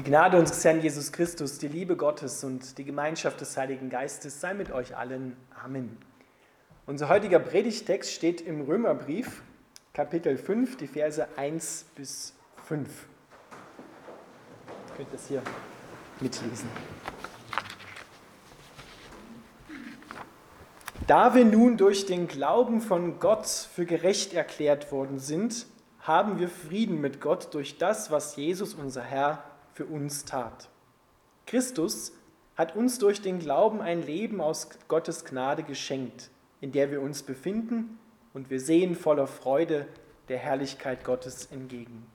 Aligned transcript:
Die 0.00 0.04
Gnade 0.04 0.38
unseres 0.38 0.64
Herrn 0.64 0.80
Jesus 0.80 1.12
Christus, 1.12 1.58
die 1.58 1.68
Liebe 1.68 1.94
Gottes 1.94 2.42
und 2.42 2.78
die 2.78 2.84
Gemeinschaft 2.84 3.38
des 3.42 3.54
Heiligen 3.58 3.90
Geistes 3.90 4.40
sei 4.40 4.54
mit 4.54 4.72
euch 4.72 4.96
allen. 4.96 5.36
Amen. 5.62 5.98
Unser 6.86 7.10
heutiger 7.10 7.38
Predigtext 7.38 8.10
steht 8.10 8.40
im 8.40 8.62
Römerbrief, 8.62 9.42
Kapitel 9.92 10.38
5, 10.38 10.78
die 10.78 10.86
Verse 10.86 11.28
1 11.36 11.84
bis 11.96 12.32
5. 12.64 12.88
Ihr 14.88 14.96
könnt 14.96 15.12
das 15.12 15.28
hier 15.28 15.42
mitlesen. 16.18 16.70
Da 21.06 21.34
wir 21.34 21.44
nun 21.44 21.76
durch 21.76 22.06
den 22.06 22.26
Glauben 22.26 22.80
von 22.80 23.18
Gott 23.18 23.46
für 23.46 23.84
gerecht 23.84 24.32
erklärt 24.32 24.92
worden 24.92 25.18
sind, 25.18 25.66
haben 26.00 26.38
wir 26.38 26.48
Frieden 26.48 27.02
mit 27.02 27.20
Gott 27.20 27.52
durch 27.52 27.76
das, 27.76 28.10
was 28.10 28.36
Jesus 28.36 28.72
unser 28.72 29.02
Herr 29.02 29.44
für 29.74 29.86
uns 29.86 30.24
tat. 30.24 30.68
Christus 31.46 32.12
hat 32.56 32.76
uns 32.76 32.98
durch 32.98 33.22
den 33.22 33.38
Glauben 33.38 33.80
ein 33.80 34.02
Leben 34.02 34.40
aus 34.40 34.68
Gottes 34.88 35.24
Gnade 35.24 35.62
geschenkt, 35.62 36.30
in 36.60 36.72
der 36.72 36.90
wir 36.90 37.00
uns 37.00 37.22
befinden, 37.22 37.98
und 38.32 38.50
wir 38.50 38.60
sehen 38.60 38.94
voller 38.94 39.26
Freude 39.26 39.86
der 40.28 40.38
Herrlichkeit 40.38 41.04
Gottes 41.04 41.46
entgegen. 41.46 42.06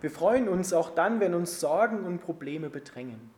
Wir 0.00 0.10
freuen 0.10 0.48
uns 0.48 0.72
auch 0.72 0.90
dann, 0.90 1.20
wenn 1.20 1.34
uns 1.34 1.60
Sorgen 1.60 2.04
und 2.04 2.20
Probleme 2.20 2.70
bedrängen, 2.70 3.30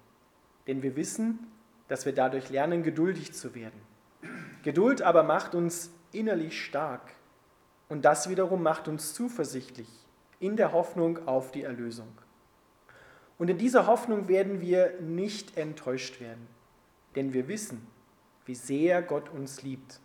denn 0.67 0.83
wir 0.83 0.97
wissen, 0.97 1.51
dass 1.89 2.07
wir 2.07 2.15
dadurch 2.15 2.49
lernen, 2.51 2.83
geduldig 2.83 3.33
zu 3.33 3.55
werden. 3.55 3.81
Geduld 4.63 5.03
aber 5.03 5.23
macht 5.23 5.55
uns 5.55 5.91
innerlich 6.13 6.65
stark 6.65 7.13
und 7.89 8.05
das 8.05 8.29
wiederum 8.29 8.63
macht 8.63 8.89
uns 8.89 9.15
zuversichtlich 9.15 9.89
in 10.39 10.57
der 10.57 10.73
Hoffnung 10.73 11.27
auf 11.27 11.51
die 11.51 11.63
Erlösung. 11.63 12.09
Und 13.41 13.49
in 13.49 13.57
dieser 13.57 13.87
Hoffnung 13.87 14.29
werden 14.29 14.61
wir 14.61 15.01
nicht 15.01 15.57
enttäuscht 15.57 16.21
werden, 16.21 16.47
denn 17.17 17.33
wir 17.33 17.49
wissen, 17.49 17.87
wie 18.45 18.55
sehr 18.55 19.01
Gott 19.01 19.31
uns 19.31 19.63
liebt, 19.63 19.99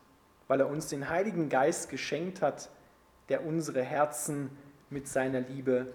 weil 0.48 0.62
er 0.62 0.70
uns 0.70 0.88
den 0.88 1.10
Heiligen 1.10 1.50
Geist 1.50 1.90
geschenkt 1.90 2.42
hat, 2.42 2.70
der 3.28 3.46
unsere 3.46 3.84
Herzen 3.84 4.52
mit 4.90 5.10
seiner 5.10 5.42
Liebe 5.42 5.92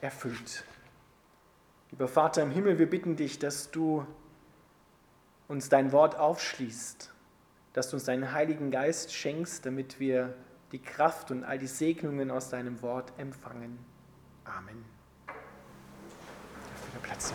erfüllt. 0.00 0.64
Lieber 1.92 2.08
Vater 2.08 2.42
im 2.42 2.50
Himmel, 2.50 2.76
wir 2.80 2.90
bitten 2.90 3.14
dich, 3.14 3.38
dass 3.38 3.70
du 3.70 4.04
uns 5.46 5.68
dein 5.68 5.92
Wort 5.92 6.18
aufschließt, 6.18 7.14
dass 7.72 7.90
du 7.90 7.96
uns 7.98 8.04
deinen 8.04 8.32
Heiligen 8.32 8.72
Geist 8.72 9.14
schenkst, 9.14 9.64
damit 9.64 10.00
wir 10.00 10.34
die 10.72 10.82
Kraft 10.82 11.30
und 11.30 11.44
all 11.44 11.60
die 11.60 11.68
Segnungen 11.68 12.32
aus 12.32 12.48
deinem 12.48 12.82
Wort 12.82 13.12
empfangen. 13.16 13.78
Amen. 14.42 14.93
Platz. 17.02 17.32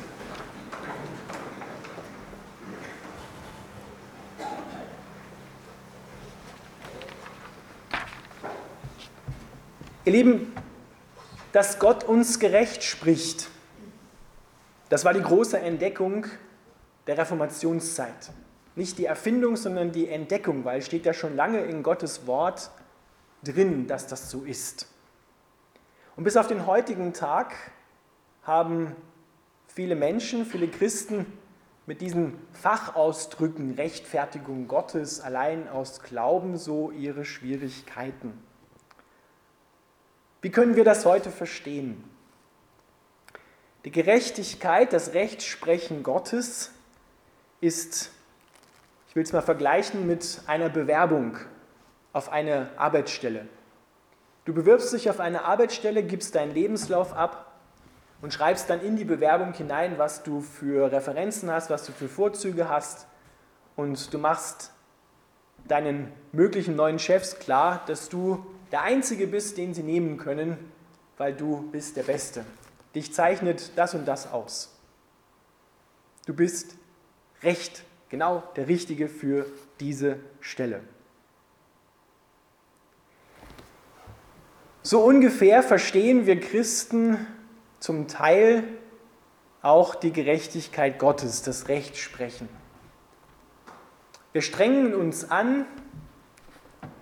Ihr 10.06 10.14
Lieben, 10.14 10.54
dass 11.52 11.80
Gott 11.80 12.04
uns 12.04 12.40
gerecht 12.40 12.84
spricht, 12.84 13.50
das 14.90 15.06
war 15.06 15.14
die 15.14 15.22
große 15.22 15.60
Entdeckung 15.60 16.26
der 17.06 17.18
Reformationszeit. 17.18 18.32
Nicht 18.76 18.98
die 18.98 19.06
Erfindung, 19.06 19.56
sondern 19.56 19.92
die 19.92 20.10
Entdeckung, 20.10 20.66
weil 20.66 20.80
es 20.80 20.86
steht 20.86 21.06
ja 21.06 21.14
schon 21.14 21.36
lange 21.36 21.60
in 21.60 21.84
Gottes 21.84 22.26
Wort 22.26 22.72
drin, 23.44 23.88
dass 23.88 24.08
das 24.08 24.32
so 24.32 24.44
ist. 24.44 24.88
Und 26.16 26.24
bis 26.24 26.38
auf 26.38 26.48
den 26.48 26.66
heutigen 26.66 27.14
Tag 27.14 27.54
haben 28.44 28.96
viele 29.80 29.96
Menschen, 29.96 30.46
viele 30.46 30.68
Christen 30.68 31.26
mit 31.86 32.02
diesen 32.02 32.38
Fachausdrücken 32.52 33.76
Rechtfertigung 33.76 34.68
Gottes 34.68 35.22
allein 35.22 35.70
aus 35.70 36.02
Glauben 36.02 36.58
so 36.58 36.92
ihre 36.92 37.24
Schwierigkeiten. 37.24 38.34
Wie 40.42 40.50
können 40.50 40.76
wir 40.76 40.84
das 40.84 41.06
heute 41.06 41.32
verstehen? 41.32 42.04
Die 43.86 43.92
Gerechtigkeit, 43.92 44.92
das 44.92 45.14
Rechtsprechen 45.14 46.04
Gottes 46.04 46.72
ist, 47.62 48.12
ich 49.08 49.16
will 49.16 49.24
es 49.24 49.32
mal 49.32 49.42
vergleichen 49.42 50.06
mit 50.06 50.42
einer 50.46 50.68
Bewerbung 50.68 51.38
auf 52.12 52.34
eine 52.34 52.70
Arbeitsstelle. 52.76 53.48
Du 54.44 54.54
bewirbst 54.54 54.92
dich 54.92 55.10
auf 55.10 55.22
eine 55.22 55.46
Arbeitsstelle, 55.46 56.04
gibst 56.04 56.36
deinen 56.36 56.54
Lebenslauf 56.54 57.14
ab 57.14 57.49
und 58.22 58.34
schreibst 58.34 58.70
dann 58.70 58.82
in 58.82 58.96
die 58.96 59.06
Bewerbung 59.06 59.54
hinein, 59.54 59.98
was 59.98 60.24
du 60.24 60.42
für 60.42 60.92
Referenzen 60.92 61.50
hast, 61.52 61.70
was 61.70 61.86
du 61.86 61.92
für 61.92 62.10
Vorzüge 62.10 62.70
hast 62.70 63.08
und 63.76 64.14
du 64.14 64.18
machst 64.18 64.72
deinen 65.68 66.12
möglichen 66.32 66.76
neuen 66.76 67.00
Chefs 67.00 67.40
klar, 67.40 67.84
dass 67.88 68.10
du 68.10 68.46
der 68.72 68.82
Einzige 68.82 69.28
bist, 69.28 69.58
den 69.58 69.74
sie 69.74 69.84
nehmen 69.84 70.18
können, 70.18 70.58
weil 71.18 71.34
du 71.34 71.70
bist 71.72 71.96
der 71.96 72.04
Beste. 72.04 72.46
Dich 72.96 73.14
zeichnet 73.14 73.72
das 73.78 73.94
und 73.94 74.06
das 74.06 74.32
aus. 74.32 74.76
Du 76.26 76.34
bist 76.34 76.76
recht, 77.44 77.84
genau 78.10 78.44
der 78.56 78.68
Richtige 78.68 79.08
für 79.08 79.46
diese 79.80 80.20
Stelle. 80.42 80.82
So 84.82 85.04
ungefähr 85.04 85.62
verstehen 85.62 86.26
wir 86.26 86.40
Christen 86.40 87.28
zum 87.80 88.08
Teil 88.08 88.64
auch 89.62 89.96
die 89.96 90.12
Gerechtigkeit 90.12 91.00
Gottes, 91.00 91.42
das 91.42 91.68
Rechtsprechen. 91.68 92.50
Wir 94.32 94.42
strengen 94.42 94.94
uns 94.94 95.30
an, 95.30 95.66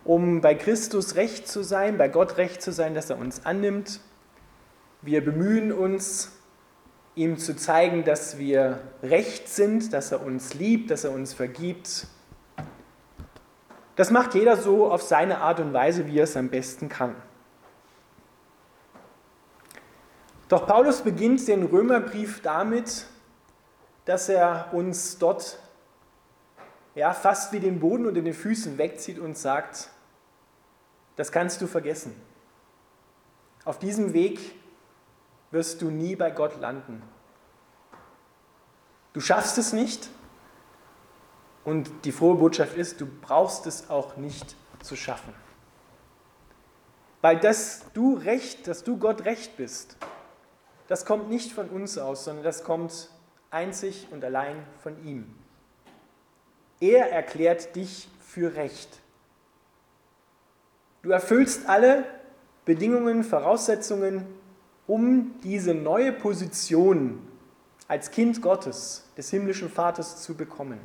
um 0.04 0.42
bei 0.42 0.56
Christus 0.56 1.16
recht 1.16 1.48
zu 1.48 1.64
sein, 1.64 1.98
bei 1.98 2.08
Gott 2.08 2.38
recht 2.38 2.62
zu 2.62 2.72
sein, 2.72 2.96
dass 2.96 3.10
er 3.10 3.18
uns 3.18 3.46
annimmt. 3.46 4.00
Wir 5.02 5.24
bemühen 5.24 5.72
uns, 5.74 6.32
ihm 7.16 7.38
zu 7.38 7.56
zeigen, 7.56 8.06
dass 8.06 8.38
wir 8.38 8.80
recht 9.04 9.50
sind, 9.50 9.92
dass 9.92 10.12
er 10.12 10.24
uns 10.24 10.54
liebt, 10.54 10.92
dass 10.92 11.04
er 11.04 11.12
uns 11.12 11.34
vergibt. 11.34 12.08
Das 13.96 14.12
macht 14.12 14.36
jeder 14.36 14.56
so 14.56 14.90
auf 14.90 15.02
seine 15.02 15.40
Art 15.40 15.60
und 15.60 15.74
Weise, 15.74 16.08
wie 16.08 16.20
er 16.20 16.24
es 16.24 16.38
am 16.38 16.50
besten 16.50 16.88
kann. 16.88 17.16
Doch 20.50 20.66
Paulus 20.66 21.02
beginnt 21.02 21.48
den 21.48 21.64
Römerbrief 21.64 22.42
damit, 22.42 23.06
dass 24.06 24.30
er 24.30 24.70
uns 24.72 25.18
dort 25.18 25.60
ja, 26.96 27.14
fast 27.14 27.52
wie 27.52 27.60
den 27.60 27.80
Boden 27.80 28.08
unter 28.08 28.22
den 28.22 28.34
Füßen 28.34 28.78
wegzieht 28.78 29.20
und 29.20 29.38
sagt, 29.38 29.90
das 31.16 31.32
kannst 31.32 31.62
du 31.62 31.68
vergessen. 31.68 32.16
Auf 33.66 33.78
diesem 33.78 34.14
Weg 34.14 34.40
wirst 35.52 35.82
du 35.82 35.92
nie 35.92 36.16
bei 36.16 36.32
Gott 36.32 36.60
landen. 36.60 37.02
Du 39.14 39.20
schaffst 39.20 39.58
es 39.58 39.74
nicht 39.74 40.10
und 41.66 41.92
die 42.06 42.12
frohe 42.12 42.36
Botschaft 42.36 42.78
ist, 42.78 43.02
du 43.02 43.06
brauchst 43.06 43.68
es 43.68 43.90
auch 43.90 44.16
nicht 44.16 44.56
zu 44.82 44.96
schaffen. 44.96 45.34
Weil 47.22 47.40
dass 47.40 47.92
du 47.94 48.14
recht, 48.14 48.68
dass 48.68 48.84
du 48.84 48.98
Gott 48.98 49.26
recht 49.26 49.58
bist, 49.58 49.98
das 50.88 51.06
kommt 51.06 51.30
nicht 51.30 51.52
von 51.52 51.70
uns 51.70 51.98
aus, 51.98 52.26
sondern 52.26 52.44
das 52.44 52.64
kommt 52.64 53.10
einzig 53.50 54.08
und 54.12 54.24
allein 54.24 54.56
von 54.82 55.04
ihm. 55.06 55.36
Er 56.80 57.12
erklärt 57.12 57.76
dich 57.76 58.08
für 58.20 58.56
recht. 58.56 59.00
Du 61.02 61.12
erfüllst 61.12 61.68
alle 61.68 62.04
Bedingungen, 62.66 63.24
Voraussetzungen, 63.24 64.26
um 64.86 65.40
diese 65.42 65.74
neue 65.74 66.12
Position 66.12 67.26
als 67.88 68.12
Kind 68.12 68.42
Gottes, 68.42 69.06
des 69.18 69.30
himmlischen 69.30 69.70
Vaters 69.70 70.22
zu 70.22 70.36
bekommen. 70.36 70.80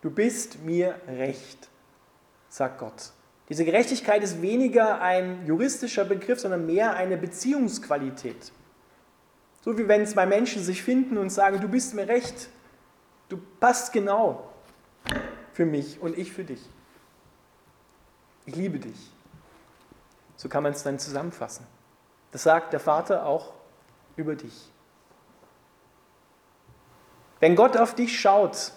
Du 0.00 0.10
bist 0.10 0.62
mir 0.62 0.94
recht, 1.08 1.68
sagt 2.48 2.78
Gott. 2.78 3.12
Diese 3.48 3.64
Gerechtigkeit 3.64 4.22
ist 4.22 4.42
weniger 4.42 5.00
ein 5.00 5.46
juristischer 5.46 6.04
Begriff, 6.04 6.40
sondern 6.40 6.66
mehr 6.66 6.94
eine 6.94 7.16
Beziehungsqualität. 7.16 8.52
So 9.68 9.76
wie 9.76 9.86
wenn 9.86 10.06
zwei 10.06 10.24
Menschen 10.24 10.62
sich 10.62 10.82
finden 10.82 11.18
und 11.18 11.28
sagen, 11.28 11.60
du 11.60 11.68
bist 11.68 11.92
mir 11.92 12.08
recht, 12.08 12.48
du 13.28 13.38
passt 13.60 13.92
genau 13.92 14.50
für 15.52 15.66
mich 15.66 16.00
und 16.00 16.16
ich 16.16 16.32
für 16.32 16.42
dich. 16.42 16.62
Ich 18.46 18.56
liebe 18.56 18.78
dich. 18.78 19.12
So 20.36 20.48
kann 20.48 20.62
man 20.62 20.72
es 20.72 20.84
dann 20.84 20.98
zusammenfassen. 20.98 21.66
Das 22.32 22.44
sagt 22.44 22.72
der 22.72 22.80
Vater 22.80 23.26
auch 23.26 23.52
über 24.16 24.36
dich. 24.36 24.72
Wenn 27.38 27.54
Gott 27.54 27.76
auf 27.76 27.94
dich 27.94 28.18
schaut 28.18 28.72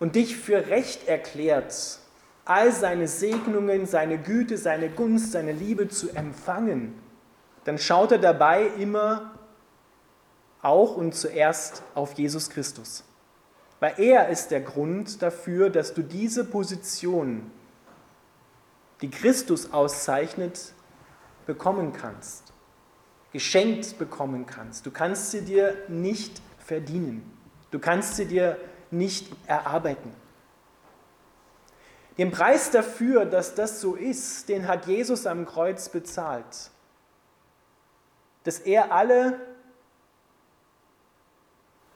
und 0.00 0.16
dich 0.16 0.36
für 0.36 0.66
recht 0.70 1.06
erklärt, 1.06 2.00
all 2.44 2.72
seine 2.72 3.06
Segnungen, 3.06 3.86
seine 3.86 4.18
Güte, 4.18 4.58
seine 4.58 4.90
Gunst, 4.90 5.30
seine 5.30 5.52
Liebe 5.52 5.86
zu 5.86 6.10
empfangen, 6.10 7.00
dann 7.62 7.78
schaut 7.78 8.10
er 8.10 8.18
dabei 8.18 8.66
immer 8.76 9.33
auch 10.64 10.96
und 10.96 11.14
zuerst 11.14 11.82
auf 11.94 12.14
Jesus 12.14 12.50
Christus. 12.50 13.04
Weil 13.80 13.94
er 13.98 14.28
ist 14.28 14.50
der 14.50 14.60
Grund 14.60 15.22
dafür, 15.22 15.70
dass 15.70 15.94
du 15.94 16.02
diese 16.02 16.44
Position, 16.44 17.50
die 19.00 19.10
Christus 19.10 19.72
auszeichnet, 19.72 20.72
bekommen 21.46 21.92
kannst, 21.92 22.52
geschenkt 23.32 23.98
bekommen 23.98 24.46
kannst. 24.46 24.86
Du 24.86 24.90
kannst 24.90 25.32
sie 25.32 25.42
dir 25.42 25.76
nicht 25.88 26.40
verdienen. 26.58 27.30
Du 27.70 27.78
kannst 27.78 28.16
sie 28.16 28.26
dir 28.26 28.56
nicht 28.90 29.30
erarbeiten. 29.46 30.14
Den 32.16 32.30
Preis 32.30 32.70
dafür, 32.70 33.26
dass 33.26 33.54
das 33.54 33.80
so 33.80 33.96
ist, 33.96 34.48
den 34.48 34.68
hat 34.68 34.86
Jesus 34.86 35.26
am 35.26 35.44
Kreuz 35.46 35.88
bezahlt. 35.88 36.70
Dass 38.44 38.60
er 38.60 38.92
alle 38.92 39.40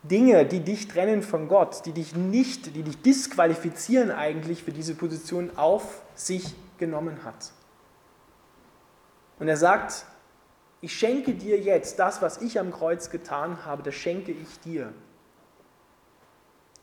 Dinge, 0.08 0.46
die 0.46 0.60
dich 0.60 0.88
trennen 0.88 1.22
von 1.22 1.48
Gott, 1.48 1.84
die 1.86 1.92
dich 1.92 2.14
nicht, 2.14 2.74
die 2.74 2.82
dich 2.82 3.00
disqualifizieren 3.02 4.10
eigentlich 4.10 4.62
für 4.62 4.72
diese 4.72 4.94
Position, 4.94 5.56
auf 5.56 6.02
sich 6.14 6.54
genommen 6.78 7.24
hat. 7.24 7.52
Und 9.38 9.48
er 9.48 9.56
sagt, 9.56 10.04
ich 10.80 10.96
schenke 10.96 11.34
dir 11.34 11.58
jetzt 11.58 11.98
das, 11.98 12.22
was 12.22 12.40
ich 12.40 12.58
am 12.58 12.72
Kreuz 12.72 13.10
getan 13.10 13.64
habe, 13.64 13.82
das 13.82 13.94
schenke 13.94 14.32
ich 14.32 14.60
dir. 14.60 14.92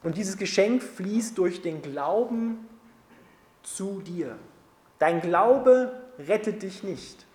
Und 0.03 0.17
dieses 0.17 0.37
Geschenk 0.37 0.83
fließt 0.83 1.37
durch 1.37 1.61
den 1.61 1.81
Glauben 1.81 2.67
zu 3.63 4.01
dir. 4.01 4.37
Dein 4.99 5.21
Glaube 5.21 6.01
rettet 6.19 6.61
dich 6.61 6.83
nicht, 6.83 7.25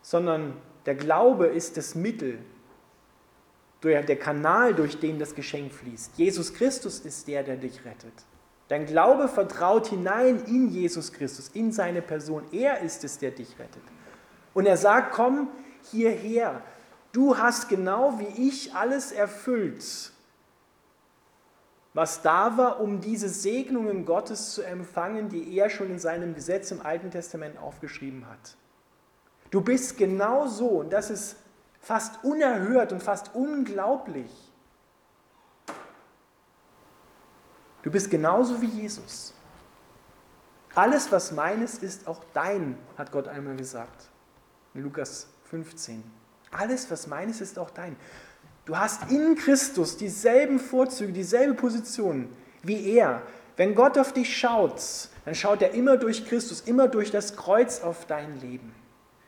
sondern 0.00 0.54
der 0.86 0.94
Glaube 0.94 1.46
ist 1.46 1.76
das 1.76 1.94
Mittel, 1.94 2.38
der 3.84 4.18
Kanal, 4.18 4.74
durch 4.74 4.98
den 4.98 5.18
das 5.18 5.34
Geschenk 5.34 5.72
fließt. 5.72 6.12
Jesus 6.16 6.54
Christus 6.54 7.00
ist 7.00 7.28
der, 7.28 7.42
der 7.42 7.56
dich 7.56 7.84
rettet. 7.84 8.12
Dein 8.68 8.86
Glaube 8.86 9.28
vertraut 9.28 9.88
hinein 9.88 10.42
in 10.46 10.70
Jesus 10.70 11.12
Christus, 11.12 11.50
in 11.52 11.70
seine 11.70 12.00
Person. 12.00 12.44
Er 12.52 12.80
ist 12.80 13.04
es, 13.04 13.18
der 13.18 13.30
dich 13.30 13.58
rettet. 13.58 13.82
Und 14.54 14.66
er 14.66 14.76
sagt, 14.76 15.12
komm 15.12 15.48
hierher. 15.90 16.62
Du 17.12 17.36
hast 17.36 17.68
genau 17.68 18.18
wie 18.18 18.48
ich 18.48 18.74
alles 18.74 19.12
erfüllt, 19.12 20.12
was 21.92 22.22
da 22.22 22.56
war, 22.56 22.80
um 22.80 23.00
diese 23.00 23.28
Segnungen 23.28 24.04
Gottes 24.04 24.52
zu 24.52 24.62
empfangen, 24.62 25.28
die 25.28 25.56
er 25.56 25.70
schon 25.70 25.90
in 25.90 25.98
seinem 25.98 26.34
Gesetz 26.34 26.72
im 26.72 26.80
Alten 26.80 27.10
Testament 27.10 27.56
aufgeschrieben 27.58 28.26
hat. 28.28 28.56
Du 29.50 29.60
bist 29.60 29.96
genau 29.96 30.48
so, 30.48 30.66
und 30.66 30.92
das 30.92 31.10
ist 31.10 31.36
fast 31.84 32.24
unerhört 32.24 32.92
und 32.92 33.02
fast 33.02 33.34
unglaublich. 33.34 34.30
Du 37.82 37.90
bist 37.90 38.10
genauso 38.10 38.60
wie 38.62 38.66
Jesus. 38.66 39.34
Alles, 40.74 41.12
was 41.12 41.30
meines, 41.30 41.78
ist 41.78 42.08
auch 42.08 42.24
dein, 42.32 42.78
hat 42.96 43.12
Gott 43.12 43.28
einmal 43.28 43.54
gesagt. 43.56 44.08
In 44.72 44.82
Lukas 44.82 45.28
15. 45.50 46.02
Alles, 46.50 46.90
was 46.90 47.06
meines, 47.06 47.42
ist 47.42 47.58
auch 47.58 47.70
dein. 47.70 47.96
Du 48.64 48.76
hast 48.76 49.10
in 49.10 49.34
Christus 49.36 49.98
dieselben 49.98 50.58
Vorzüge, 50.58 51.12
dieselbe 51.12 51.54
Position 51.54 52.34
wie 52.62 52.94
er. 52.96 53.20
Wenn 53.56 53.74
Gott 53.74 53.98
auf 53.98 54.14
dich 54.14 54.36
schaut, 54.36 54.80
dann 55.26 55.34
schaut 55.34 55.60
er 55.60 55.72
immer 55.72 55.98
durch 55.98 56.26
Christus, 56.26 56.62
immer 56.62 56.88
durch 56.88 57.10
das 57.10 57.36
Kreuz 57.36 57.82
auf 57.82 58.06
dein 58.06 58.40
Leben. 58.40 58.74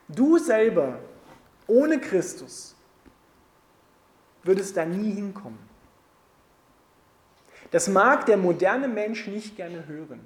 Du 0.09 0.39
selber, 0.39 0.99
ohne 1.67 2.01
Christus, 2.01 2.75
würdest 4.43 4.77
da 4.77 4.85
nie 4.85 5.13
hinkommen. 5.13 5.59
Das 7.71 7.89
mag 7.89 8.27
der 8.27 8.37
moderne 8.37 8.89
Mensch 8.89 9.27
nicht 9.27 9.57
gerne 9.57 9.87
hören. 9.87 10.21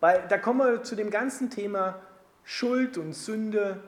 Weil 0.00 0.26
da 0.28 0.38
kommen 0.38 0.60
wir 0.60 0.82
zu 0.82 0.94
dem 0.94 1.10
ganzen 1.10 1.50
Thema 1.50 2.00
Schuld 2.44 2.98
und 2.98 3.14
Sünde 3.14 3.82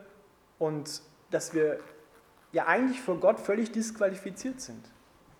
und 0.57 1.01
dass 1.31 1.53
wir 1.53 1.79
ja 2.51 2.67
eigentlich 2.67 3.01
vor 3.01 3.19
Gott 3.19 3.39
völlig 3.39 3.71
disqualifiziert 3.71 4.59
sind. 4.59 4.83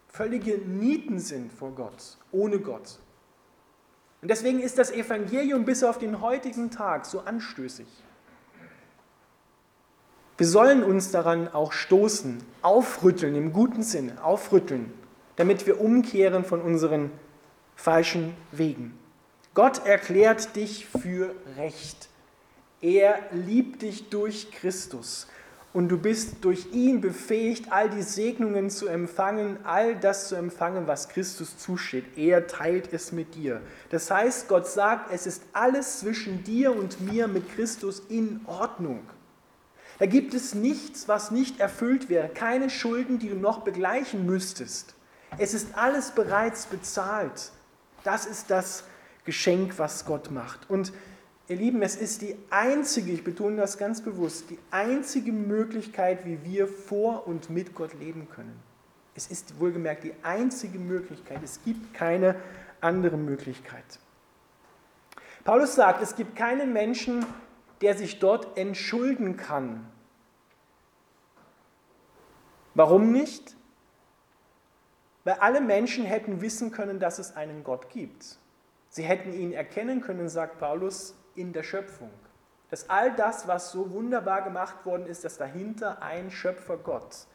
Völlige 0.07 0.57
Nieten 0.57 1.19
sind 1.19 1.51
vor 1.51 1.71
Gott, 1.71 2.17
ohne 2.31 2.59
Gott. 2.59 2.99
Und 4.21 4.29
deswegen 4.29 4.59
ist 4.59 4.77
das 4.77 4.91
Evangelium 4.91 5.65
bis 5.65 5.83
auf 5.83 5.97
den 5.97 6.21
heutigen 6.21 6.71
Tag 6.71 7.05
so 7.05 7.21
anstößig. 7.21 7.87
Wir 10.39 10.47
sollen 10.47 10.85
uns 10.85 11.11
daran 11.11 11.49
auch 11.49 11.73
stoßen, 11.73 12.37
aufrütteln 12.61 13.35
im 13.35 13.51
guten 13.51 13.83
Sinne, 13.83 14.23
aufrütteln, 14.23 14.93
damit 15.35 15.67
wir 15.67 15.81
umkehren 15.81 16.45
von 16.45 16.61
unseren 16.61 17.11
falschen 17.75 18.33
Wegen. 18.53 18.97
Gott 19.53 19.85
erklärt 19.85 20.55
dich 20.55 20.85
für 20.85 21.35
Recht. 21.57 22.07
Er 22.79 23.19
liebt 23.33 23.81
dich 23.81 24.07
durch 24.07 24.49
Christus 24.53 25.27
und 25.73 25.89
du 25.89 25.97
bist 25.97 26.37
durch 26.39 26.71
ihn 26.71 27.01
befähigt, 27.01 27.73
all 27.73 27.89
die 27.89 28.01
Segnungen 28.01 28.69
zu 28.69 28.87
empfangen, 28.87 29.57
all 29.65 29.97
das 29.97 30.29
zu 30.29 30.35
empfangen, 30.35 30.87
was 30.87 31.09
Christus 31.09 31.57
zusteht. 31.57 32.17
Er 32.17 32.47
teilt 32.47 32.93
es 32.93 33.11
mit 33.11 33.35
dir. 33.35 33.59
Das 33.89 34.09
heißt, 34.09 34.47
Gott 34.47 34.67
sagt, 34.67 35.11
es 35.11 35.27
ist 35.27 35.43
alles 35.51 35.99
zwischen 35.99 36.45
dir 36.45 36.73
und 36.73 37.01
mir 37.01 37.27
mit 37.27 37.53
Christus 37.53 38.03
in 38.07 38.39
Ordnung. 38.47 39.01
Da 39.99 40.05
gibt 40.05 40.33
es 40.33 40.55
nichts, 40.55 41.07
was 41.07 41.29
nicht 41.29 41.59
erfüllt 41.59 42.09
wäre, 42.09 42.29
keine 42.29 42.69
Schulden, 42.69 43.19
die 43.19 43.29
du 43.29 43.35
noch 43.35 43.59
begleichen 43.59 44.25
müsstest. 44.25 44.95
Es 45.37 45.53
ist 45.53 45.75
alles 45.75 46.11
bereits 46.11 46.65
bezahlt. 46.65 47.51
Das 48.03 48.25
ist 48.25 48.49
das 48.49 48.85
Geschenk, 49.25 49.77
was 49.77 50.05
Gott 50.05 50.31
macht. 50.31 50.69
Und 50.69 50.93
Ihr 51.49 51.55
Lieben, 51.55 51.81
es 51.81 51.95
ist 51.95 52.21
die 52.21 52.37
einzige, 52.51 53.11
ich 53.11 53.23
betone 53.23 53.57
das 53.57 53.79
ganz 53.79 54.01
bewusst, 54.01 54.51
die 54.51 54.59
einzige 54.69 55.31
Möglichkeit, 55.31 56.23
wie 56.23 56.43
wir 56.43 56.67
vor 56.67 57.25
und 57.27 57.49
mit 57.49 57.73
Gott 57.73 57.95
leben 57.99 58.27
können. 58.29 58.59
Es 59.15 59.25
ist 59.25 59.59
wohlgemerkt 59.59 60.03
die 60.03 60.13
einzige 60.21 60.77
Möglichkeit. 60.77 61.39
Es 61.43 61.59
gibt 61.65 61.91
keine 61.95 62.35
andere 62.81 63.17
Möglichkeit. 63.17 63.83
Paulus 65.43 65.73
sagt, 65.73 66.03
es 66.03 66.15
gibt 66.15 66.35
keinen 66.35 66.71
Menschen, 66.71 67.25
der 67.81 67.95
sich 67.95 68.19
dort 68.19 68.57
entschulden 68.57 69.37
kann. 69.37 69.89
Warum 72.75 73.11
nicht? 73.11 73.55
Weil 75.23 75.35
alle 75.35 75.61
Menschen 75.61 76.05
hätten 76.05 76.41
wissen 76.41 76.71
können, 76.71 76.99
dass 76.99 77.19
es 77.19 77.35
einen 77.35 77.63
Gott 77.63 77.89
gibt. 77.89 78.37
Sie 78.89 79.03
hätten 79.03 79.33
ihn 79.33 79.51
erkennen 79.51 80.01
können, 80.01 80.29
sagt 80.29 80.59
Paulus, 80.59 81.15
in 81.35 81.53
der 81.53 81.63
Schöpfung. 81.63 82.11
Dass 82.69 82.89
all 82.89 83.15
das, 83.15 83.47
was 83.47 83.71
so 83.71 83.91
wunderbar 83.91 84.43
gemacht 84.43 84.85
worden 84.85 85.05
ist, 85.07 85.23
dass 85.23 85.37
dahinter 85.37 86.01
ein 86.01 86.31
Schöpfer 86.31 86.77
Gott 86.77 87.27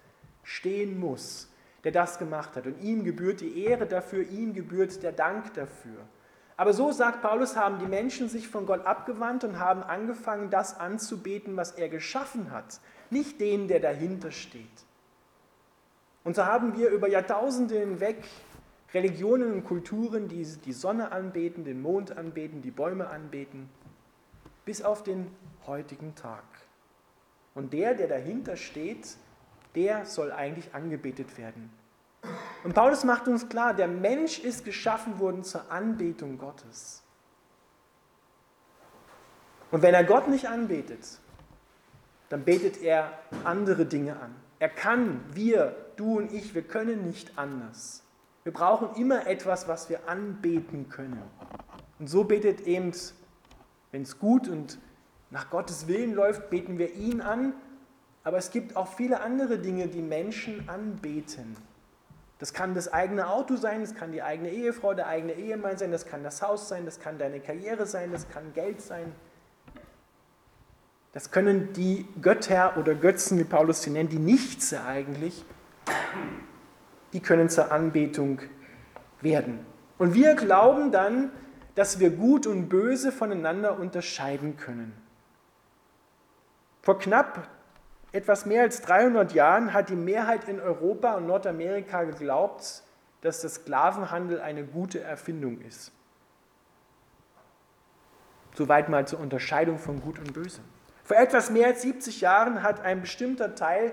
stehen 0.43 0.99
muss, 0.99 1.51
der 1.83 1.93
das 1.93 2.19
gemacht 2.19 2.57
hat. 2.57 2.67
Und 2.67 2.81
ihm 2.81 3.05
gebührt 3.05 3.41
die 3.41 3.65
Ehre 3.65 3.87
dafür, 3.87 4.29
ihm 4.29 4.55
gebührt 4.55 5.03
der 5.03 5.13
Dank 5.13 5.55
dafür. 5.55 6.07
Aber 6.57 6.73
so 6.73 6.93
sagt 6.93 7.21
Paulus, 7.23 7.57
haben 7.57 7.79
die 7.79 7.87
Menschen 7.87 8.29
sich 8.29 8.49
von 8.49 8.67
Gott 8.67 8.87
abgewandt 8.87 9.43
und 9.43 9.59
haben 9.59 9.83
angefangen, 9.83 10.51
das 10.51 10.79
anzubeten, 10.79 11.57
was 11.57 11.73
er 11.73 11.89
geschaffen 11.89 12.53
hat, 12.53 12.81
nicht 13.11 13.41
den, 13.41 13.67
der 13.67 13.81
dahinter 13.81 14.31
steht. 14.31 14.85
Und 16.23 16.37
so 16.37 16.47
haben 16.47 16.77
wir 16.77 16.91
über 16.91 17.09
Jahrtausende 17.09 17.79
hinweg 17.79 18.25
Religionen 18.95 19.53
und 19.53 19.65
Kulturen, 19.65 20.29
die 20.29 20.45
die 20.65 20.73
Sonne 20.73 21.11
anbeten, 21.11 21.65
den 21.65 21.83
Mond 21.83 22.17
anbeten, 22.17 22.63
die 22.63 22.71
Bäume 22.71 23.09
anbeten, 23.09 23.69
bis 24.65 24.83
auf 24.83 25.03
den 25.03 25.27
heutigen 25.67 26.15
Tag. 26.15 26.45
Und 27.55 27.73
der, 27.73 27.95
der 27.95 28.07
dahinter 28.07 28.57
steht, 28.57 29.17
der 29.75 30.07
soll 30.07 30.31
eigentlich 30.31 30.75
angebetet 30.75 31.37
werden. 31.37 31.71
Und 32.65 32.75
Paulus 32.75 33.05
macht 33.05 33.29
uns 33.29 33.49
klar, 33.49 33.75
der 33.75 33.89
Mensch 33.89 34.39
ist 34.39 34.65
geschaffen 34.65 35.19
worden 35.19 35.45
zur 35.45 35.71
Anbetung 35.71 36.39
Gottes. 36.39 37.03
Und 39.71 39.83
wenn 39.83 39.95
er 39.95 40.05
Gott 40.05 40.29
nicht 40.29 40.49
anbetet, 40.49 41.19
dann 42.31 42.45
betet 42.45 42.83
er 42.83 43.13
andere 43.45 43.85
Dinge 43.87 44.19
an. 44.19 44.35
Er 44.59 44.71
kann, 44.71 45.21
wir, 45.33 45.77
du 45.97 46.19
und 46.19 46.33
ich, 46.33 46.55
wir 46.55 46.63
können 46.63 47.07
nicht 47.07 47.39
anders. 47.39 48.03
Wir 48.45 48.53
brauchen 48.53 48.95
immer 49.01 49.27
etwas, 49.27 49.69
was 49.69 49.91
wir 49.91 50.09
anbeten 50.09 50.89
können. 50.89 51.23
Und 51.99 52.09
so 52.09 52.25
betet 52.25 52.63
eben 52.63 52.93
wenn 53.95 54.03
es 54.03 54.19
gut 54.19 54.49
und 54.49 54.79
nach 55.31 55.51
Gottes 55.51 55.87
Willen 55.87 56.15
läuft, 56.15 56.51
beten 56.51 56.79
wir 56.79 56.95
ihn 56.95 57.21
an. 57.21 57.53
Aber 58.25 58.39
es 58.39 58.51
gibt 58.51 58.75
auch 58.75 58.89
viele 58.89 59.21
andere 59.21 59.59
Dinge, 59.59 59.87
die 59.87 60.03
Menschen 60.03 60.69
anbeten. 60.69 61.57
Das 62.39 62.53
kann 62.53 62.75
das 62.75 62.93
eigene 62.93 63.29
Auto 63.29 63.57
sein, 63.57 63.81
das 63.81 63.95
kann 63.95 64.13
die 64.13 64.23
eigene 64.23 64.51
Ehefrau, 64.51 64.95
der 64.95 65.07
eigene 65.07 65.35
Ehemann 65.35 65.79
sein, 65.79 65.93
das 65.93 66.07
kann 66.07 66.25
das 66.25 66.43
Haus 66.43 66.69
sein, 66.69 66.85
das 66.85 66.99
kann 66.99 67.19
deine 67.19 67.41
Karriere 67.41 67.87
sein, 67.87 68.11
das 68.13 68.29
kann 68.29 68.53
Geld 68.53 68.81
sein. 68.81 69.13
Das 71.13 71.31
können 71.31 71.73
die 71.73 72.09
Götter 72.21 72.77
oder 72.77 72.97
Götzen, 72.97 73.39
wie 73.39 73.45
Paulus 73.45 73.83
sie 73.83 73.91
nennt, 73.91 74.11
die 74.11 74.19
Nichts 74.19 74.75
eigentlich, 74.75 75.45
die 77.13 77.21
können 77.21 77.49
zur 77.49 77.71
Anbetung 77.71 78.41
werden. 79.21 79.65
Und 79.97 80.15
wir 80.15 80.35
glauben 80.35 80.91
dann, 80.91 81.31
dass 81.77 82.01
wir 82.01 82.11
Gut 82.11 82.49
und 82.49 82.69
Böse 82.69 83.13
voneinander 83.13 83.79
unterscheiden 83.79 84.57
können. 84.57 84.93
Vor 86.83 86.99
knapp 86.99 87.49
etwas 88.15 88.47
mehr 88.47 88.63
als 88.63 88.81
300 88.83 89.33
Jahren 89.33 89.73
hat 89.73 89.89
die 89.89 89.97
Mehrheit 89.97 90.49
in 90.49 90.61
Europa 90.61 91.15
und 91.15 91.27
Nordamerika 91.27 92.05
geglaubt, 92.05 92.85
dass 93.23 93.41
der 93.41 93.51
Sklavenhandel 93.51 94.41
eine 94.41 94.65
gute 94.65 95.01
Erfindung 95.01 95.61
ist. 95.61 95.91
Soweit 98.55 98.89
mal 98.89 99.05
zur 99.09 99.19
Unterscheidung 99.19 99.79
von 99.79 100.01
Gut 100.01 100.21
und 100.21 100.33
Böse. 100.33 100.61
Vor 101.03 101.17
etwas 101.17 101.51
mehr 101.51 101.67
als 101.67 101.83
70 101.83 102.21
Jahren 102.21 102.63
hat 102.63 102.83
ein 102.83 103.01
bestimmter 103.01 103.57
Teil 103.57 103.93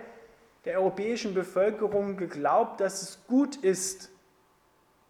der 0.66 0.78
europäischen 0.80 1.34
Bevölkerung 1.34 2.16
geglaubt, 2.16 2.80
dass 2.80 3.02
es 3.02 3.26
gut 3.26 3.56
ist, 3.56 4.12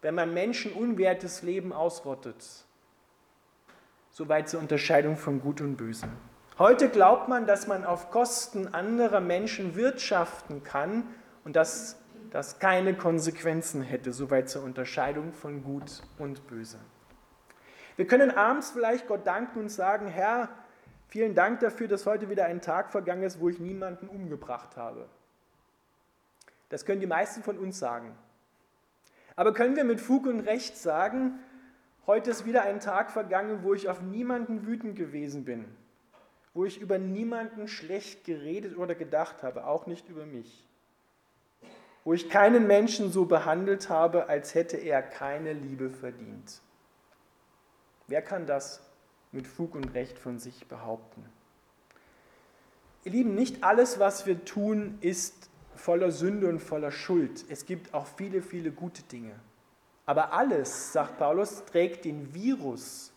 wenn 0.00 0.14
man 0.14 0.32
Menschen 0.32 0.72
unwertes 0.72 1.42
Leben 1.42 1.74
ausrottet. 1.74 2.64
Soweit 4.10 4.48
zur 4.48 4.60
Unterscheidung 4.60 5.18
von 5.18 5.38
Gut 5.38 5.60
und 5.60 5.76
Böse. 5.76 6.08
Heute 6.62 6.88
glaubt 6.90 7.26
man, 7.26 7.44
dass 7.44 7.66
man 7.66 7.84
auf 7.84 8.12
Kosten 8.12 8.72
anderer 8.72 9.18
Menschen 9.18 9.74
wirtschaften 9.74 10.62
kann 10.62 11.08
und 11.42 11.56
dass 11.56 12.00
das 12.30 12.60
keine 12.60 12.94
Konsequenzen 12.94 13.82
hätte. 13.82 14.12
Soweit 14.12 14.48
zur 14.48 14.62
Unterscheidung 14.62 15.32
von 15.32 15.64
Gut 15.64 16.04
und 16.20 16.46
Böse. 16.46 16.78
Wir 17.96 18.06
können 18.06 18.30
abends 18.30 18.70
vielleicht 18.70 19.08
Gott 19.08 19.26
danken 19.26 19.58
und 19.58 19.70
sagen, 19.70 20.06
Herr, 20.06 20.50
vielen 21.08 21.34
Dank 21.34 21.58
dafür, 21.58 21.88
dass 21.88 22.06
heute 22.06 22.30
wieder 22.30 22.44
ein 22.44 22.60
Tag 22.60 22.92
vergangen 22.92 23.24
ist, 23.24 23.40
wo 23.40 23.48
ich 23.48 23.58
niemanden 23.58 24.06
umgebracht 24.06 24.76
habe. 24.76 25.08
Das 26.68 26.84
können 26.84 27.00
die 27.00 27.08
meisten 27.08 27.42
von 27.42 27.58
uns 27.58 27.80
sagen. 27.80 28.16
Aber 29.34 29.52
können 29.52 29.74
wir 29.74 29.82
mit 29.82 30.00
Fug 30.00 30.26
und 30.26 30.38
Recht 30.38 30.76
sagen, 30.76 31.40
heute 32.06 32.30
ist 32.30 32.46
wieder 32.46 32.62
ein 32.62 32.78
Tag 32.78 33.10
vergangen, 33.10 33.64
wo 33.64 33.74
ich 33.74 33.88
auf 33.88 34.00
niemanden 34.00 34.64
wütend 34.64 34.94
gewesen 34.94 35.44
bin, 35.44 35.64
wo 36.54 36.64
ich 36.64 36.80
über 36.80 36.98
niemanden 36.98 37.68
schlecht 37.68 38.24
geredet 38.24 38.76
oder 38.76 38.94
gedacht 38.94 39.42
habe, 39.42 39.66
auch 39.66 39.86
nicht 39.86 40.08
über 40.08 40.26
mich, 40.26 40.66
wo 42.04 42.12
ich 42.12 42.28
keinen 42.28 42.66
Menschen 42.66 43.10
so 43.10 43.24
behandelt 43.24 43.88
habe, 43.88 44.28
als 44.28 44.54
hätte 44.54 44.76
er 44.76 45.02
keine 45.02 45.52
Liebe 45.52 45.90
verdient. 45.90 46.60
Wer 48.08 48.22
kann 48.22 48.46
das 48.46 48.82
mit 49.30 49.46
Fug 49.46 49.74
und 49.74 49.94
Recht 49.94 50.18
von 50.18 50.38
sich 50.38 50.66
behaupten? 50.66 51.24
Ihr 53.04 53.12
Lieben, 53.12 53.34
nicht 53.34 53.64
alles, 53.64 53.98
was 53.98 54.26
wir 54.26 54.44
tun, 54.44 54.98
ist 55.00 55.48
voller 55.74 56.10
Sünde 56.10 56.48
und 56.48 56.60
voller 56.60 56.92
Schuld. 56.92 57.44
Es 57.48 57.64
gibt 57.66 57.94
auch 57.94 58.06
viele, 58.06 58.42
viele 58.42 58.70
gute 58.70 59.02
Dinge. 59.02 59.34
Aber 60.04 60.32
alles, 60.32 60.92
sagt 60.92 61.18
Paulus, 61.18 61.64
trägt 61.64 62.04
den 62.04 62.34
Virus 62.34 63.11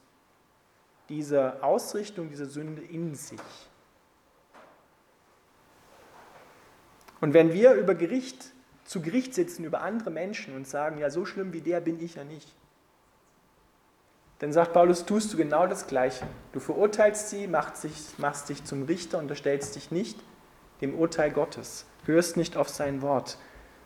dieser 1.10 1.64
Ausrichtung, 1.64 2.30
dieser 2.30 2.46
Sünde 2.46 2.82
in 2.82 3.16
sich. 3.16 3.40
Und 7.22 7.34
wenn 7.34 7.54
wir 7.54 7.74
über 7.74 7.96
Gericht, 7.96 8.52
zu 8.84 9.02
Gericht 9.02 9.34
sitzen 9.34 9.64
über 9.64 9.82
andere 9.82 10.12
Menschen 10.12 10.56
und 10.56 10.68
sagen, 10.68 10.98
ja, 10.98 11.10
so 11.10 11.26
schlimm 11.26 11.54
wie 11.54 11.62
der 11.62 11.82
bin 11.82 12.04
ich 12.04 12.16
ja 12.16 12.24
nicht, 12.24 12.54
dann 14.40 14.52
sagt 14.52 14.74
Paulus, 14.74 15.06
tust 15.06 15.32
du 15.32 15.38
genau 15.38 15.66
das 15.66 15.88
Gleiche. 15.88 16.28
Du 16.52 16.60
verurteilst 16.60 17.30
sie, 17.30 17.48
machst 17.48 17.84
dich, 17.84 17.94
machst 18.18 18.50
dich 18.50 18.64
zum 18.66 18.84
Richter, 18.84 19.18
unterstellst 19.18 19.76
dich 19.76 19.92
nicht 19.92 20.20
dem 20.82 20.94
Urteil 20.94 21.32
Gottes 21.32 21.86
hörst 22.06 22.38
nicht 22.38 22.58
auf 22.58 22.70
sein 22.70 23.02
Wort. 23.02 23.38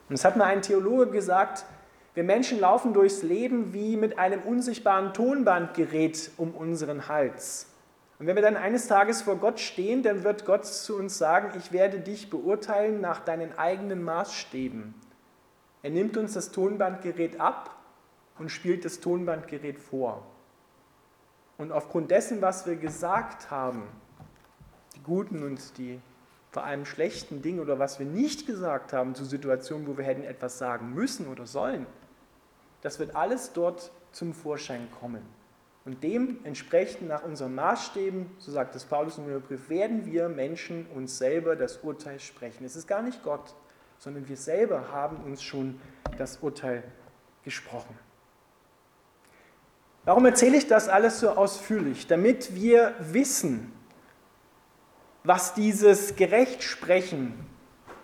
Und 0.08 0.16
es 0.16 0.26
hat 0.26 0.38
mal 0.38 0.46
ein 0.46 0.62
Theologe 0.62 1.12
gesagt, 1.12 1.66
wir 2.14 2.24
Menschen 2.24 2.60
laufen 2.60 2.94
durchs 2.94 3.24
Leben 3.24 3.74
wie 3.74 3.96
mit 3.96 4.18
einem 4.18 4.42
unsichtbaren 4.42 5.14
Tonbandgerät 5.14 6.32
um 6.38 6.56
unseren 6.56 7.08
Hals. 7.08 7.68
Und 8.20 8.28
wenn 8.28 8.36
wir 8.36 8.44
dann 8.44 8.58
eines 8.58 8.88
Tages 8.88 9.22
vor 9.22 9.38
Gott 9.38 9.60
stehen, 9.60 10.04
dann 10.04 10.24
wird 10.24 10.46
Gott 10.46 10.66
zu 10.66 10.98
uns 10.98 11.18
sagen, 11.18 11.58
ich 11.58 11.72
werde 11.72 12.00
dich 12.00 12.30
beurteilen 12.30 13.00
nach 13.00 13.22
deinen 13.22 13.58
eigenen 13.58 14.04
Maßstäben. 14.04 14.94
Er 15.84 15.90
nimmt 15.90 16.18
uns 16.18 16.34
das 16.34 16.52
Tonbandgerät 16.52 17.40
ab 17.40 17.78
und 18.38 18.50
spielt 18.50 18.84
das 18.84 19.00
Tonbandgerät 19.00 19.80
vor. 19.80 20.26
Und 21.58 21.72
aufgrund 21.72 22.12
dessen, 22.12 22.42
was 22.42 22.66
wir 22.66 22.76
gesagt 22.76 23.52
haben, 23.52 23.84
die 24.96 25.04
guten 25.04 25.44
und 25.44 25.78
die 25.78 26.02
vor 26.52 26.64
allem 26.64 26.86
schlechten 26.86 27.42
Dingen 27.42 27.60
oder 27.60 27.80
was 27.80 28.00
wir 28.00 28.06
nicht 28.06 28.48
gesagt 28.48 28.94
haben 28.94 29.16
zu 29.16 29.24
Situationen, 29.24 29.88
wo 29.88 29.98
wir 29.98 30.06
hätten 30.06 30.24
etwas 30.24 30.58
sagen 30.58 30.94
müssen 30.94 31.28
oder 31.28 31.46
sollen, 31.46 31.86
das 32.82 33.00
wird 33.00 33.16
alles 33.16 33.54
dort 33.54 33.92
zum 34.12 34.34
Vorschein 34.34 34.88
kommen. 35.00 35.22
Und 35.86 36.04
dementsprechend 36.04 37.08
nach 37.08 37.24
unseren 37.24 37.56
Maßstäben, 37.56 38.30
so 38.38 38.52
sagt 38.52 38.76
es 38.76 38.86
Paulus 38.86 39.18
im 39.18 39.42
Brief, 39.42 39.70
werden 39.70 40.06
wir 40.06 40.30
Menschen 40.30 40.86
uns 40.96 41.18
selber 41.18 41.56
das 41.56 41.78
Urteil 41.78 42.20
sprechen. 42.20 42.66
Es 42.66 42.76
ist 42.76 42.88
gar 42.88 43.02
nicht 43.02 43.24
Gott, 43.24 43.56
sondern 43.98 44.28
wir 44.28 44.38
selber 44.38 44.92
haben 44.92 45.18
uns 45.24 45.42
schon 45.42 45.80
das 46.18 46.38
Urteil 46.38 46.84
gesprochen. 47.44 47.98
Warum 50.06 50.26
erzähle 50.26 50.58
ich 50.58 50.68
das 50.68 50.90
alles 50.90 51.20
so 51.20 51.30
ausführlich? 51.30 52.08
Damit 52.08 52.56
wir 52.56 52.96
wissen, 53.00 53.72
was 55.24 55.54
dieses 55.54 56.16
Gerechtsprechen 56.16 57.34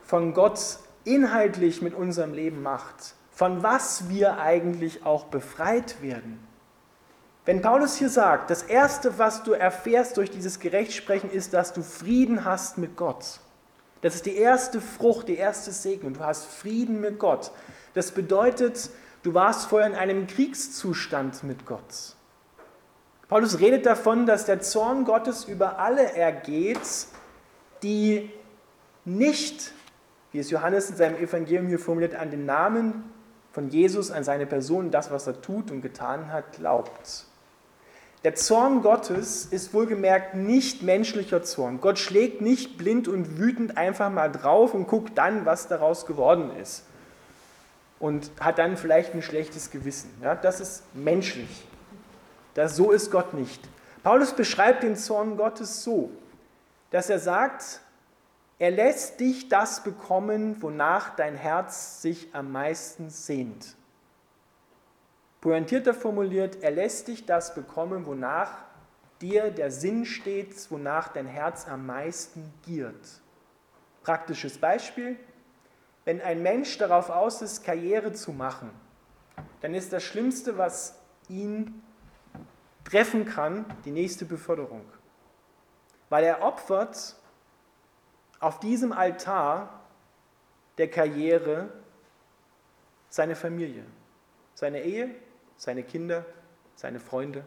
von 0.04 0.34
Gott 0.34 0.80
inhaltlich 1.04 1.82
mit 1.82 1.94
unserem 1.94 2.34
Leben 2.34 2.62
macht, 2.62 3.16
von 3.32 3.64
was 3.64 4.10
wir 4.10 4.40
eigentlich 4.40 5.06
auch 5.06 5.26
befreit 5.26 6.02
werden. 6.02 6.40
Wenn 7.46 7.62
Paulus 7.62 7.96
hier 7.98 8.10
sagt, 8.10 8.50
das 8.50 8.64
Erste, 8.64 9.20
was 9.20 9.44
du 9.44 9.54
erfährst 9.54 10.18
durch 10.18 10.32
dieses 10.32 10.60
Gerechtsprechen, 10.60 11.30
ist, 11.30 11.54
dass 11.54 11.74
du 11.74 11.84
Frieden 11.84 12.44
hast 12.44 12.80
mit 12.80 12.96
Gott. 12.96 13.40
Das 14.02 14.16
ist 14.16 14.26
die 14.26 14.36
erste 14.36 14.82
Frucht, 14.82 15.28
die 15.28 15.38
erste 15.38 15.72
Segnung. 15.72 16.14
Du 16.14 16.22
hast 16.22 16.46
Frieden 16.46 17.02
mit 17.02 17.20
Gott. 17.20 17.52
Das 17.94 18.12
bedeutet, 18.12 18.90
du 19.24 19.34
warst 19.34 19.68
vorher 19.68 19.88
in 19.88 19.96
einem 19.96 20.28
Kriegszustand 20.28 21.44
mit 21.44 21.66
Gott. 21.66 22.16
Paulus 23.28 23.60
redet 23.60 23.86
davon, 23.86 24.28
dass 24.28 24.46
der 24.46 24.62
Zorn 24.62 25.04
Gottes 25.04 25.46
über 25.46 25.80
alle 25.80 26.14
ergeht, 26.14 27.08
die 27.82 28.30
nicht, 29.04 29.74
wie 30.32 30.40
es 30.40 30.52
Johannes 30.52 30.92
in 30.92 30.96
seinem 30.96 31.16
Evangelium 31.16 31.68
hier 31.68 31.80
formuliert, 31.80 32.14
an 32.14 32.30
den 32.30 32.46
Namen 32.46 33.04
von 33.52 33.70
Jesus, 33.70 34.12
an 34.12 34.24
seine 34.24 34.46
Person, 34.46 34.92
das, 34.92 35.10
was 35.10 35.26
er 35.26 35.42
tut 35.42 35.72
und 35.72 35.82
getan 35.82 36.32
hat, 36.32 36.54
glaubt. 36.54 37.26
Der 38.24 38.36
Zorn 38.36 38.82
Gottes 38.82 39.46
ist 39.46 39.74
wohlgemerkt 39.74 40.36
nicht 40.36 40.84
menschlicher 40.84 41.44
Zorn. 41.44 41.80
Gott 41.80 42.00
schlägt 42.00 42.42
nicht 42.42 42.78
blind 42.78 43.08
und 43.08 43.38
wütend 43.38 43.78
einfach 43.78 44.12
mal 44.12 44.32
drauf 44.32 44.74
und 44.74 44.88
guckt 44.88 45.18
dann, 45.18 45.46
was 45.46 45.68
daraus 45.68 46.06
geworden 46.06 46.52
ist. 46.60 46.86
Und 48.00 48.32
hat 48.40 48.60
dann 48.60 48.78
vielleicht 48.78 49.14
ein 49.14 49.22
schlechtes 49.22 49.72
Gewissen. 49.72 50.12
Ja, 50.22 50.36
das 50.36 50.60
ist 50.60 50.84
menschlich. 50.96 51.66
Das, 52.56 52.76
so 52.76 52.92
ist 52.92 53.12
Gott 53.12 53.34
nicht. 53.34 53.62
Paulus 54.02 54.34
beschreibt 54.34 54.82
den 54.84 54.96
Zorn 54.96 55.38
Gottes 55.38 55.84
so, 55.84 56.10
dass 56.90 57.10
er 57.10 57.20
sagt, 57.20 57.82
er 58.58 58.72
lässt 58.72 59.20
dich 59.20 59.50
das 59.50 59.84
bekommen, 59.84 60.62
wonach 60.62 61.16
dein 61.16 61.36
Herz 61.36 62.02
sich 62.02 62.34
am 62.34 62.52
meisten 62.52 63.10
sehnt. 63.10 63.76
Pointierter 65.42 65.94
formuliert, 65.94 66.64
er 66.64 66.72
lässt 66.72 67.10
dich 67.10 67.26
das 67.26 67.54
bekommen, 67.54 68.06
wonach 68.06 68.52
dir 69.22 69.52
der 69.52 69.70
Sinn 69.70 70.06
steht, 70.06 70.56
wonach 70.72 71.10
dein 71.10 71.28
Herz 71.28 71.68
am 71.68 71.86
meisten 71.86 72.54
giert. 72.66 73.22
Praktisches 74.04 74.58
Beispiel, 74.58 75.18
wenn 76.06 76.22
ein 76.22 76.42
Mensch 76.42 76.78
darauf 76.78 77.10
aus 77.10 77.42
ist, 77.42 77.64
Karriere 77.64 78.14
zu 78.14 78.32
machen, 78.32 78.70
dann 79.62 79.74
ist 79.74 79.92
das 79.92 80.04
Schlimmste, 80.04 80.58
was 80.58 80.96
ihn 81.28 81.82
treffen 82.86 83.26
kann, 83.26 83.66
die 83.84 83.92
nächste 83.92 84.24
Beförderung. 84.26 84.86
Weil 86.10 86.24
er 86.24 86.42
opfert 86.42 87.16
auf 88.40 88.60
diesem 88.60 88.94
Altar 88.94 89.82
der 90.78 90.90
Karriere 90.90 91.70
seine 93.10 93.36
Familie, 93.36 93.84
seine 94.54 94.84
Ehe, 94.84 95.16
seine 95.58 95.84
Kinder, 95.84 96.26
seine 96.76 97.00
Freunde. 97.00 97.44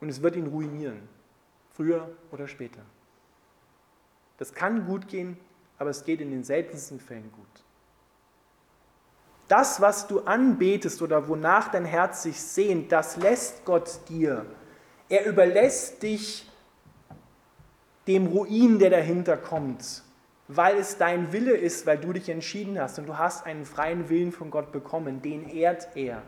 Und 0.00 0.08
es 0.08 0.22
wird 0.22 0.36
ihn 0.36 0.46
ruinieren, 0.46 1.08
früher 1.72 2.10
oder 2.30 2.48
später. 2.48 2.82
Das 4.38 4.54
kann 4.54 4.86
gut 4.86 5.08
gehen, 5.08 5.38
aber 5.78 5.90
es 5.90 6.04
geht 6.04 6.20
in 6.20 6.30
den 6.30 6.44
seltensten 6.44 6.98
Fällen 6.98 7.30
gut. 7.32 7.64
Das, 9.50 9.80
was 9.80 10.06
du 10.06 10.20
anbetest 10.20 11.02
oder 11.02 11.26
wonach 11.26 11.72
dein 11.72 11.84
Herz 11.84 12.22
sich 12.22 12.40
sehnt, 12.40 12.92
das 12.92 13.16
lässt 13.16 13.64
Gott 13.64 13.98
dir. 14.08 14.46
Er 15.08 15.26
überlässt 15.26 16.04
dich 16.04 16.48
dem 18.06 18.28
Ruin, 18.28 18.78
der 18.78 18.90
dahinter 18.90 19.36
kommt, 19.36 20.04
weil 20.46 20.76
es 20.76 20.98
dein 20.98 21.32
Wille 21.32 21.56
ist, 21.56 21.84
weil 21.84 21.98
du 21.98 22.12
dich 22.12 22.28
entschieden 22.28 22.80
hast 22.80 23.00
und 23.00 23.08
du 23.08 23.18
hast 23.18 23.44
einen 23.44 23.64
freien 23.64 24.08
Willen 24.08 24.30
von 24.30 24.52
Gott 24.52 24.70
bekommen, 24.70 25.20
den 25.20 25.50
ehrt 25.50 25.96
er. 25.96 26.22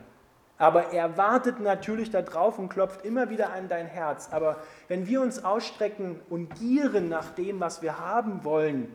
Aber 0.57 0.91
er 0.91 1.15
wartet 1.15 1.61
natürlich 1.61 2.11
darauf 2.11 2.59
und 2.59 2.67
klopft 2.67 3.05
immer 3.05 3.29
wieder 3.29 3.53
an 3.53 3.69
dein 3.69 3.87
Herz. 3.87 4.27
Aber 4.31 4.57
wenn 4.89 5.07
wir 5.07 5.21
uns 5.21 5.45
ausstrecken 5.45 6.19
und 6.29 6.55
gieren 6.55 7.07
nach 7.07 7.29
dem, 7.29 7.61
was 7.61 7.81
wir 7.81 7.99
haben 7.99 8.43
wollen, 8.43 8.93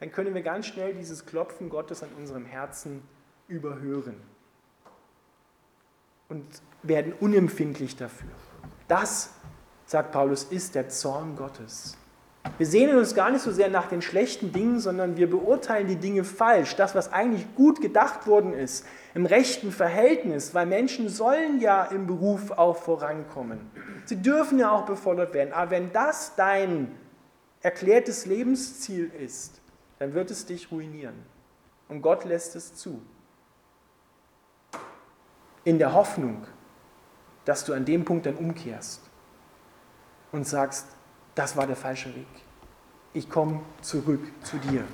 dann 0.00 0.10
können 0.10 0.34
wir 0.34 0.42
ganz 0.42 0.66
schnell 0.66 0.94
dieses 0.94 1.26
Klopfen 1.26 1.70
Gottes 1.70 2.02
an 2.02 2.08
unserem 2.18 2.44
Herzen 2.44 3.02
überhören 3.48 4.16
und 6.28 6.44
werden 6.82 7.12
unempfindlich 7.18 7.96
dafür. 7.96 8.28
Das, 8.86 9.30
sagt 9.86 10.12
Paulus, 10.12 10.44
ist 10.44 10.74
der 10.74 10.88
Zorn 10.88 11.36
Gottes. 11.36 11.96
Wir 12.56 12.66
sehnen 12.66 12.96
uns 12.96 13.14
gar 13.14 13.30
nicht 13.30 13.42
so 13.42 13.50
sehr 13.52 13.68
nach 13.68 13.88
den 13.88 14.00
schlechten 14.00 14.52
Dingen, 14.52 14.78
sondern 14.80 15.16
wir 15.16 15.28
beurteilen 15.28 15.86
die 15.86 15.96
Dinge 15.96 16.24
falsch. 16.24 16.76
Das, 16.76 16.94
was 16.94 17.12
eigentlich 17.12 17.54
gut 17.56 17.80
gedacht 17.80 18.26
worden 18.26 18.52
ist, 18.52 18.86
im 19.14 19.26
rechten 19.26 19.72
Verhältnis, 19.72 20.54
weil 20.54 20.66
Menschen 20.66 21.08
sollen 21.08 21.60
ja 21.60 21.84
im 21.84 22.06
Beruf 22.06 22.52
auch 22.52 22.76
vorankommen. 22.76 23.70
Sie 24.04 24.22
dürfen 24.22 24.58
ja 24.58 24.70
auch 24.70 24.86
befördert 24.86 25.34
werden. 25.34 25.52
Aber 25.52 25.70
wenn 25.72 25.92
das 25.92 26.34
dein 26.36 26.92
erklärtes 27.60 28.24
Lebensziel 28.24 29.10
ist, 29.18 29.60
dann 29.98 30.14
wird 30.14 30.30
es 30.30 30.46
dich 30.46 30.70
ruinieren. 30.70 31.16
Und 31.88 32.02
Gott 32.02 32.24
lässt 32.24 32.56
es 32.56 32.74
zu. 32.74 33.02
In 35.64 35.78
der 35.78 35.92
Hoffnung, 35.92 36.46
dass 37.44 37.64
du 37.64 37.72
an 37.72 37.84
dem 37.84 38.04
Punkt 38.04 38.26
dann 38.26 38.36
umkehrst 38.36 39.02
und 40.32 40.46
sagst, 40.46 40.86
das 41.34 41.56
war 41.56 41.66
der 41.66 41.76
falsche 41.76 42.14
Weg. 42.14 42.26
Ich 43.12 43.30
komme 43.30 43.60
zurück 43.80 44.20
zu 44.42 44.58
dir 44.58 44.84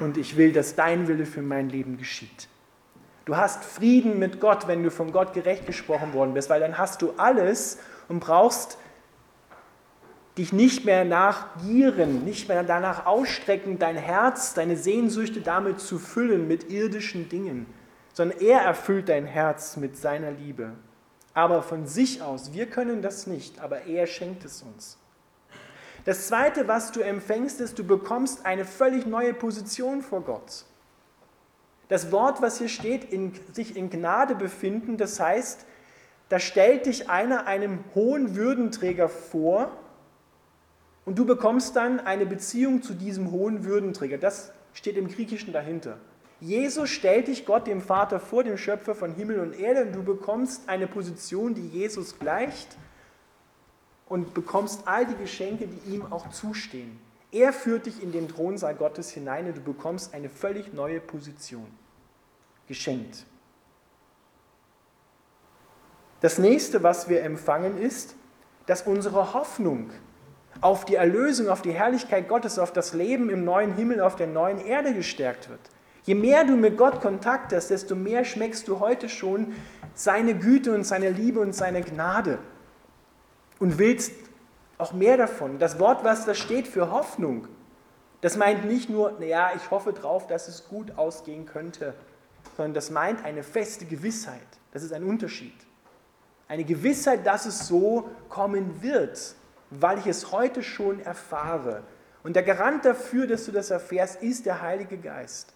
und 0.00 0.16
ich 0.16 0.36
will, 0.36 0.52
dass 0.52 0.74
dein 0.74 1.08
Wille 1.08 1.26
für 1.26 1.42
mein 1.42 1.68
Leben 1.68 1.96
geschieht. 1.96 2.48
Du 3.24 3.36
hast 3.36 3.64
Frieden 3.64 4.18
mit 4.18 4.40
Gott, 4.40 4.66
wenn 4.66 4.82
du 4.82 4.90
von 4.90 5.12
Gott 5.12 5.32
gerecht 5.32 5.66
gesprochen 5.66 6.12
worden 6.12 6.34
bist, 6.34 6.50
weil 6.50 6.60
dann 6.60 6.78
hast 6.78 7.02
du 7.02 7.12
alles 7.16 7.78
und 8.08 8.20
brauchst 8.20 8.78
dich 10.36 10.52
nicht 10.52 10.84
mehr 10.84 11.04
nachgieren, 11.04 12.24
nicht 12.24 12.48
mehr 12.48 12.64
danach 12.64 13.06
ausstrecken, 13.06 13.78
dein 13.78 13.96
Herz, 13.96 14.54
deine 14.54 14.76
Sehnsüchte 14.76 15.40
damit 15.40 15.80
zu 15.80 15.98
füllen 15.98 16.48
mit 16.48 16.70
irdischen 16.70 17.28
Dingen, 17.28 17.66
sondern 18.12 18.40
er 18.40 18.60
erfüllt 18.60 19.08
dein 19.08 19.26
Herz 19.26 19.76
mit 19.76 19.96
seiner 19.96 20.30
Liebe. 20.30 20.72
Aber 21.34 21.62
von 21.62 21.86
sich 21.86 22.22
aus, 22.22 22.52
wir 22.52 22.66
können 22.66 23.00
das 23.02 23.26
nicht, 23.26 23.60
aber 23.60 23.86
er 23.86 24.06
schenkt 24.06 24.44
es 24.44 24.62
uns. 24.62 24.98
Das 26.04 26.26
Zweite, 26.26 26.68
was 26.68 26.92
du 26.92 27.00
empfängst, 27.00 27.60
ist, 27.60 27.78
du 27.78 27.84
bekommst 27.84 28.44
eine 28.44 28.64
völlig 28.64 29.06
neue 29.06 29.34
Position 29.34 30.02
vor 30.02 30.22
Gott. 30.22 30.64
Das 31.88 32.10
Wort, 32.10 32.42
was 32.42 32.58
hier 32.58 32.68
steht, 32.68 33.04
in, 33.04 33.32
sich 33.52 33.76
in 33.76 33.88
Gnade 33.88 34.34
befinden, 34.34 34.96
das 34.96 35.20
heißt, 35.20 35.64
da 36.28 36.38
stellt 36.38 36.86
dich 36.86 37.08
einer 37.10 37.46
einem 37.46 37.84
hohen 37.94 38.34
Würdenträger 38.34 39.08
vor 39.08 39.70
und 41.04 41.18
du 41.18 41.26
bekommst 41.26 41.76
dann 41.76 42.00
eine 42.00 42.26
Beziehung 42.26 42.82
zu 42.82 42.94
diesem 42.94 43.30
hohen 43.30 43.64
Würdenträger. 43.64 44.18
Das 44.18 44.52
steht 44.72 44.96
im 44.96 45.08
Griechischen 45.08 45.52
dahinter. 45.52 45.98
Jesus 46.42 46.90
stellt 46.90 47.28
dich 47.28 47.46
Gott, 47.46 47.68
dem 47.68 47.80
Vater, 47.80 48.18
vor, 48.18 48.42
dem 48.42 48.58
Schöpfer 48.58 48.96
von 48.96 49.14
Himmel 49.14 49.38
und 49.38 49.52
Erde, 49.52 49.82
und 49.82 49.92
du 49.92 50.02
bekommst 50.02 50.68
eine 50.68 50.88
Position, 50.88 51.54
die 51.54 51.68
Jesus 51.68 52.18
gleicht 52.18 52.76
und 54.08 54.34
bekommst 54.34 54.88
all 54.88 55.06
die 55.06 55.14
Geschenke, 55.14 55.68
die 55.68 55.94
ihm 55.94 56.12
auch 56.12 56.30
zustehen. 56.30 56.98
Er 57.30 57.52
führt 57.52 57.86
dich 57.86 58.02
in 58.02 58.10
den 58.10 58.26
Thronsaal 58.26 58.74
Gottes 58.74 59.10
hinein 59.10 59.46
und 59.46 59.58
du 59.58 59.60
bekommst 59.60 60.14
eine 60.14 60.28
völlig 60.28 60.72
neue 60.72 60.98
Position. 61.00 61.68
Geschenkt. 62.66 63.24
Das 66.22 66.38
nächste, 66.38 66.82
was 66.82 67.08
wir 67.08 67.22
empfangen, 67.22 67.78
ist, 67.78 68.16
dass 68.66 68.82
unsere 68.82 69.32
Hoffnung 69.32 69.90
auf 70.60 70.86
die 70.86 70.96
Erlösung, 70.96 71.48
auf 71.48 71.62
die 71.62 71.72
Herrlichkeit 71.72 72.28
Gottes, 72.28 72.58
auf 72.58 72.72
das 72.72 72.94
Leben 72.94 73.30
im 73.30 73.44
neuen 73.44 73.74
Himmel, 73.76 74.00
auf 74.00 74.16
der 74.16 74.26
neuen 74.26 74.58
Erde 74.58 74.92
gestärkt 74.92 75.48
wird. 75.48 75.60
Je 76.04 76.14
mehr 76.14 76.44
du 76.44 76.56
mit 76.56 76.76
Gott 76.76 77.00
Kontakt 77.00 77.52
hast, 77.52 77.68
desto 77.68 77.94
mehr 77.94 78.24
schmeckst 78.24 78.66
du 78.66 78.80
heute 78.80 79.08
schon 79.08 79.54
seine 79.94 80.34
Güte 80.34 80.74
und 80.74 80.84
seine 80.84 81.10
Liebe 81.10 81.40
und 81.40 81.54
seine 81.54 81.82
Gnade 81.82 82.38
und 83.60 83.78
willst 83.78 84.12
auch 84.78 84.92
mehr 84.92 85.16
davon. 85.16 85.58
Das 85.58 85.78
Wort, 85.78 86.02
was 86.02 86.24
da 86.24 86.34
steht 86.34 86.66
für 86.66 86.90
Hoffnung, 86.90 87.46
das 88.20 88.36
meint 88.36 88.64
nicht 88.64 88.88
nur, 88.88 89.12
naja, 89.18 89.52
ich 89.56 89.70
hoffe 89.70 89.92
drauf, 89.92 90.26
dass 90.26 90.48
es 90.48 90.68
gut 90.68 90.96
ausgehen 90.96 91.46
könnte, 91.46 91.94
sondern 92.56 92.74
das 92.74 92.90
meint 92.90 93.24
eine 93.24 93.42
feste 93.42 93.84
Gewissheit. 93.84 94.40
Das 94.72 94.82
ist 94.82 94.92
ein 94.92 95.04
Unterschied. 95.04 95.54
Eine 96.48 96.64
Gewissheit, 96.64 97.26
dass 97.26 97.46
es 97.46 97.66
so 97.66 98.10
kommen 98.28 98.82
wird, 98.82 99.34
weil 99.70 99.98
ich 99.98 100.06
es 100.06 100.32
heute 100.32 100.62
schon 100.62 101.00
erfahre. 101.00 101.82
Und 102.22 102.36
der 102.36 102.42
Garant 102.42 102.84
dafür, 102.84 103.26
dass 103.26 103.46
du 103.46 103.52
das 103.52 103.70
erfährst, 103.70 104.22
ist 104.22 104.46
der 104.46 104.62
Heilige 104.62 104.98
Geist, 104.98 105.52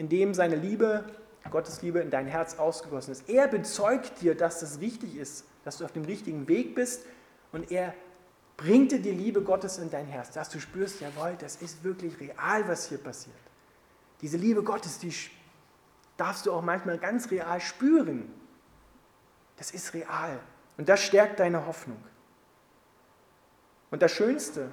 in 0.00 0.08
dem 0.08 0.32
seine 0.32 0.56
Liebe, 0.56 1.04
Gottes 1.50 1.82
Liebe 1.82 1.98
in 1.98 2.10
dein 2.10 2.26
Herz 2.26 2.58
ausgegossen 2.58 3.12
ist. 3.12 3.28
Er 3.28 3.48
bezeugt 3.48 4.22
dir, 4.22 4.34
dass 4.34 4.60
das 4.60 4.80
richtig 4.80 5.14
ist, 5.14 5.44
dass 5.62 5.76
du 5.76 5.84
auf 5.84 5.92
dem 5.92 6.06
richtigen 6.06 6.48
Weg 6.48 6.74
bist, 6.74 7.04
und 7.52 7.70
er 7.70 7.92
bringt 8.56 8.92
dir 8.92 9.02
die 9.02 9.10
Liebe 9.10 9.42
Gottes 9.42 9.76
in 9.76 9.90
dein 9.90 10.06
Herz, 10.06 10.30
dass 10.30 10.48
du 10.48 10.58
spürst, 10.58 11.02
jawohl, 11.02 11.36
das 11.38 11.56
ist 11.56 11.84
wirklich 11.84 12.18
real, 12.18 12.66
was 12.66 12.88
hier 12.88 12.96
passiert. 12.96 13.36
Diese 14.22 14.38
Liebe 14.38 14.62
Gottes, 14.62 14.98
die 15.00 15.12
darfst 16.16 16.46
du 16.46 16.52
auch 16.52 16.62
manchmal 16.62 16.96
ganz 16.96 17.30
real 17.30 17.60
spüren. 17.60 18.32
Das 19.58 19.70
ist 19.70 19.92
real 19.92 20.40
und 20.78 20.88
das 20.88 21.02
stärkt 21.02 21.40
deine 21.40 21.66
Hoffnung. 21.66 22.02
Und 23.90 24.00
das 24.00 24.12
schönste, 24.12 24.70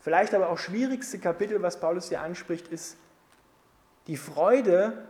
vielleicht 0.00 0.34
aber 0.34 0.50
auch 0.50 0.58
schwierigste 0.58 1.18
Kapitel, 1.18 1.62
was 1.62 1.80
Paulus 1.80 2.10
hier 2.10 2.20
anspricht, 2.20 2.68
ist, 2.68 2.98
die 4.06 4.16
Freude 4.16 5.08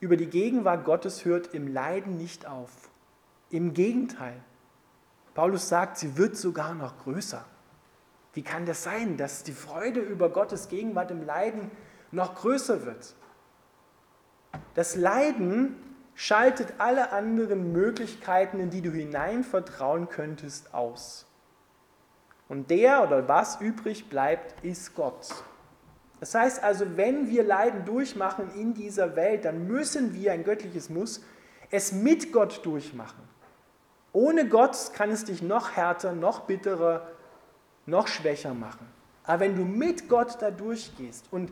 über 0.00 0.16
die 0.16 0.26
Gegenwart 0.26 0.84
Gottes 0.84 1.24
hört 1.24 1.54
im 1.54 1.68
Leiden 1.68 2.16
nicht 2.16 2.46
auf. 2.46 2.90
Im 3.50 3.72
Gegenteil, 3.72 4.42
Paulus 5.34 5.68
sagt, 5.68 5.96
sie 5.96 6.16
wird 6.16 6.36
sogar 6.36 6.74
noch 6.74 6.98
größer. 6.98 7.44
Wie 8.34 8.42
kann 8.42 8.66
das 8.66 8.82
sein, 8.82 9.16
dass 9.16 9.42
die 9.42 9.52
Freude 9.52 10.00
über 10.00 10.30
Gottes 10.30 10.68
Gegenwart 10.68 11.10
im 11.10 11.24
Leiden 11.24 11.70
noch 12.10 12.34
größer 12.34 12.84
wird? 12.84 13.14
Das 14.74 14.96
Leiden 14.96 15.76
schaltet 16.14 16.74
alle 16.78 17.12
anderen 17.12 17.72
Möglichkeiten, 17.72 18.58
in 18.58 18.70
die 18.70 18.82
du 18.82 18.90
hinein 18.90 19.44
vertrauen 19.44 20.08
könntest, 20.08 20.74
aus. 20.74 21.26
Und 22.48 22.70
der 22.70 23.02
oder 23.02 23.28
was 23.28 23.60
übrig 23.60 24.08
bleibt, 24.08 24.64
ist 24.64 24.94
Gott. 24.94 25.28
Das 26.22 26.36
heißt 26.36 26.62
also, 26.62 26.96
wenn 26.96 27.30
wir 27.30 27.42
Leiden 27.42 27.84
durchmachen 27.84 28.54
in 28.54 28.74
dieser 28.74 29.16
Welt, 29.16 29.44
dann 29.44 29.66
müssen 29.66 30.14
wir, 30.14 30.30
ein 30.30 30.44
göttliches 30.44 30.88
Muss, 30.88 31.20
es 31.68 31.90
mit 31.90 32.32
Gott 32.32 32.64
durchmachen. 32.64 33.24
Ohne 34.12 34.48
Gott 34.48 34.92
kann 34.94 35.10
es 35.10 35.24
dich 35.24 35.42
noch 35.42 35.72
härter, 35.72 36.12
noch 36.12 36.42
bitterer, 36.42 37.08
noch 37.86 38.06
schwächer 38.06 38.54
machen. 38.54 38.86
Aber 39.24 39.40
wenn 39.40 39.56
du 39.56 39.64
mit 39.64 40.08
Gott 40.08 40.40
da 40.40 40.52
durchgehst 40.52 41.26
und 41.32 41.50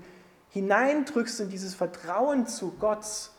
hineindrückst 0.50 1.40
in 1.40 1.48
dieses 1.48 1.74
Vertrauen 1.74 2.46
zu 2.46 2.70
Gott, 2.78 3.33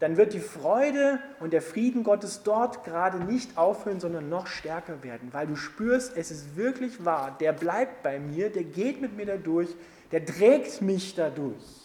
dann 0.00 0.16
wird 0.16 0.32
die 0.32 0.40
Freude 0.40 1.20
und 1.38 1.52
der 1.52 1.62
Frieden 1.62 2.04
Gottes 2.04 2.42
dort 2.42 2.84
gerade 2.84 3.18
nicht 3.18 3.56
aufhören, 3.56 4.00
sondern 4.00 4.28
noch 4.28 4.46
stärker 4.46 5.02
werden, 5.02 5.28
weil 5.32 5.46
du 5.46 5.56
spürst, 5.56 6.16
es 6.16 6.30
ist 6.30 6.56
wirklich 6.56 7.04
wahr, 7.04 7.36
der 7.38 7.52
bleibt 7.52 8.02
bei 8.02 8.18
mir, 8.18 8.50
der 8.50 8.64
geht 8.64 9.00
mit 9.00 9.16
mir 9.16 9.26
da 9.26 9.36
durch, 9.36 9.68
der 10.10 10.24
trägt 10.24 10.82
mich 10.82 11.14
dadurch. 11.14 11.80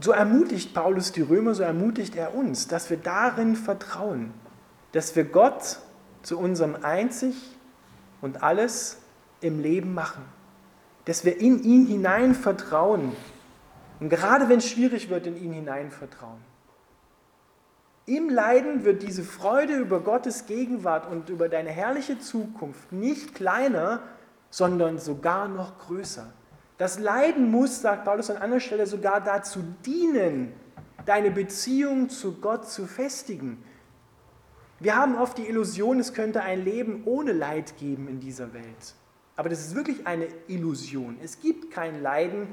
so 0.00 0.12
ermutigt 0.12 0.74
Paulus 0.74 1.12
die 1.12 1.22
Römer, 1.22 1.54
so 1.54 1.62
ermutigt 1.62 2.14
er 2.16 2.34
uns, 2.34 2.68
dass 2.68 2.88
wir 2.90 2.96
darin 2.96 3.56
vertrauen, 3.56 4.32
dass 4.92 5.16
wir 5.16 5.24
Gott 5.24 5.80
zu 6.22 6.38
unserem 6.38 6.76
Einzig 6.82 7.34
und 8.20 8.42
alles 8.42 8.98
im 9.40 9.60
Leben 9.60 9.94
machen, 9.94 10.24
dass 11.08 11.24
wir 11.24 11.40
in 11.40 11.62
ihn 11.64 11.86
hinein 11.86 12.34
vertrauen 12.34 13.12
und 13.98 14.10
gerade 14.10 14.50
wenn 14.50 14.58
es 14.58 14.68
schwierig 14.68 15.08
wird, 15.08 15.26
in 15.26 15.42
ihn 15.42 15.54
hinein 15.54 15.90
vertrauen. 15.90 16.44
Im 18.04 18.28
Leiden 18.28 18.84
wird 18.84 19.02
diese 19.02 19.22
Freude 19.22 19.76
über 19.76 20.00
Gottes 20.00 20.44
Gegenwart 20.44 21.10
und 21.10 21.30
über 21.30 21.48
deine 21.48 21.70
herrliche 21.70 22.18
Zukunft 22.18 22.92
nicht 22.92 23.34
kleiner, 23.34 24.02
sondern 24.50 24.98
sogar 24.98 25.48
noch 25.48 25.78
größer. 25.78 26.30
Das 26.76 26.98
Leiden 26.98 27.50
muss, 27.50 27.80
sagt 27.80 28.04
Paulus 28.04 28.28
an 28.28 28.36
anderer 28.36 28.60
Stelle, 28.60 28.86
sogar 28.86 29.22
dazu 29.22 29.60
dienen, 29.86 30.52
deine 31.06 31.30
Beziehung 31.30 32.10
zu 32.10 32.34
Gott 32.34 32.68
zu 32.68 32.86
festigen. 32.86 33.64
Wir 34.78 34.94
haben 34.94 35.16
oft 35.16 35.38
die 35.38 35.48
Illusion, 35.48 36.00
es 36.00 36.12
könnte 36.12 36.42
ein 36.42 36.62
Leben 36.62 37.04
ohne 37.06 37.32
Leid 37.32 37.78
geben 37.78 38.08
in 38.08 38.20
dieser 38.20 38.52
Welt. 38.52 38.94
Aber 39.38 39.48
das 39.48 39.60
ist 39.60 39.76
wirklich 39.76 40.04
eine 40.04 40.26
Illusion. 40.48 41.16
Es 41.22 41.38
gibt 41.38 41.70
kein 41.70 42.02
Leiden, 42.02 42.48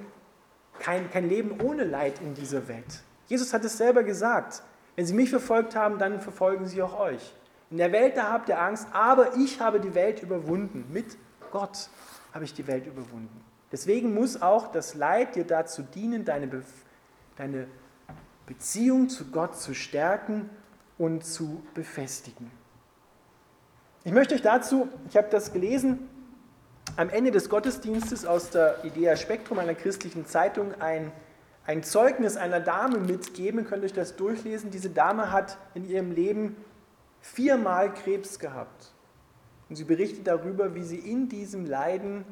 kein, 0.77 1.09
kein 1.09 1.27
Leben 1.27 1.59
ohne 1.59 1.83
Leid 1.83 2.21
in 2.21 2.35
dieser 2.35 2.67
Welt. 2.67 3.01
Jesus 3.25 3.55
hat 3.55 3.65
es 3.65 3.75
selber 3.75 4.03
gesagt. 4.03 4.61
Wenn 4.95 5.07
sie 5.07 5.15
mich 5.15 5.31
verfolgt 5.31 5.75
haben, 5.75 5.97
dann 5.97 6.21
verfolgen 6.21 6.67
sie 6.67 6.83
auch 6.83 6.99
euch. 6.99 7.33
In 7.71 7.77
der 7.77 7.91
Welt, 7.91 8.15
da 8.17 8.31
habt 8.31 8.49
ihr 8.49 8.61
Angst, 8.61 8.87
aber 8.93 9.35
ich 9.35 9.59
habe 9.59 9.79
die 9.79 9.95
Welt 9.95 10.21
überwunden. 10.21 10.85
Mit 10.93 11.17
Gott 11.49 11.89
habe 12.35 12.45
ich 12.45 12.53
die 12.53 12.67
Welt 12.67 12.85
überwunden. 12.85 13.43
Deswegen 13.71 14.13
muss 14.13 14.39
auch 14.43 14.71
das 14.71 14.93
Leid 14.93 15.35
dir 15.35 15.43
dazu 15.43 15.81
dienen, 15.81 16.23
deine, 16.23 16.45
Be 16.45 16.63
deine 17.35 17.65
Beziehung 18.45 19.09
zu 19.09 19.31
Gott 19.31 19.57
zu 19.57 19.73
stärken 19.73 20.51
und 20.99 21.25
zu 21.25 21.63
befestigen. 21.73 22.51
Ich 24.03 24.11
möchte 24.11 24.35
euch 24.35 24.43
dazu, 24.43 24.87
ich 25.09 25.17
habe 25.17 25.29
das 25.31 25.51
gelesen, 25.51 26.09
am 26.97 27.09
Ende 27.09 27.31
des 27.31 27.49
Gottesdienstes 27.49 28.25
aus 28.25 28.51
der 28.51 28.83
Idea 28.85 29.17
Spektrum 29.17 29.59
einer 29.59 29.75
christlichen 29.75 30.25
Zeitung 30.25 30.79
ein, 30.79 31.11
ein 31.65 31.83
Zeugnis 31.83 32.37
einer 32.37 32.59
Dame 32.59 32.99
mitgeben. 32.99 33.61
Ihr 33.61 33.65
könnt 33.65 33.83
euch 33.83 33.93
das 33.93 34.15
durchlesen. 34.15 34.71
Diese 34.71 34.89
Dame 34.89 35.31
hat 35.31 35.57
in 35.73 35.87
ihrem 35.89 36.11
Leben 36.11 36.55
viermal 37.21 37.93
Krebs 37.93 38.39
gehabt. 38.39 38.93
Und 39.67 39.75
sie 39.75 39.83
berichtet 39.83 40.27
darüber, 40.27 40.75
wie 40.75 40.83
sie 40.83 40.99
in 40.99 41.27
diesem 41.27 41.65
Leiden 41.65 42.23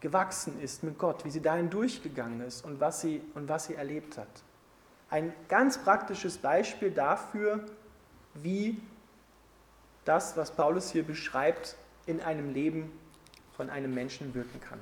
gewachsen 0.00 0.60
ist 0.60 0.82
mit 0.82 0.98
Gott, 0.98 1.24
wie 1.24 1.30
sie 1.30 1.42
dahin 1.42 1.68
durchgegangen 1.68 2.40
ist 2.42 2.64
und 2.64 2.80
was 2.80 3.00
sie, 3.00 3.22
und 3.34 3.48
was 3.48 3.66
sie 3.66 3.74
erlebt 3.74 4.18
hat. 4.18 4.28
Ein 5.10 5.32
ganz 5.48 5.78
praktisches 5.78 6.38
Beispiel 6.38 6.90
dafür, 6.90 7.64
wie 8.34 8.80
das, 10.04 10.36
was 10.36 10.52
Paulus 10.52 10.90
hier 10.92 11.02
beschreibt, 11.02 11.76
in 12.06 12.20
einem 12.20 12.52
Leben 12.52 12.92
von 13.60 13.68
einem 13.68 13.92
Menschen 13.92 14.32
wirken 14.32 14.58
kann. 14.58 14.78